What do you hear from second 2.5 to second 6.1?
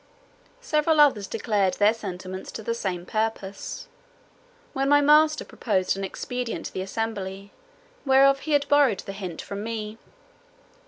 to the same purpose, when my master proposed an